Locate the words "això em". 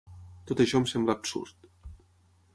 0.65-0.87